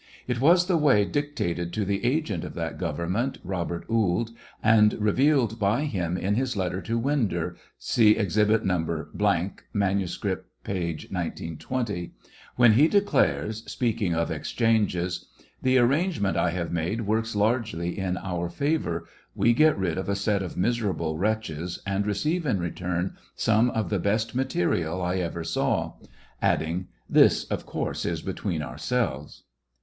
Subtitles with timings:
[0.27, 4.31] It was the way dictated to the agent of that government, Robert Ould,
[4.63, 9.05] and revealed by him in his letter to Winder, (see exhibit No.—;
[9.75, 10.87] manuscript, p.
[10.93, 12.13] 1920,)
[12.57, 15.27] wlien he declares, speaking of exchanges:"
[15.61, 19.07] The arrangement I have made works largely in our favor.
[19.35, 23.91] We .get rid of a set of miserable wretches, and receive in return some of
[23.91, 25.93] the best material I ever saw;"
[26.41, 29.43] adding," This, of course, is between ourselves."